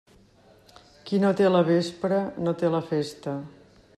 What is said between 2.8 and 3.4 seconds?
festa.